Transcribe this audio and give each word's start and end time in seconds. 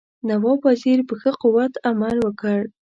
نواب 0.29 0.59
وزیر 0.67 0.99
په 1.09 1.13
ښه 1.21 1.31
قوت 1.43 1.73
عمل 1.89 2.17
وکړ. 2.21 2.59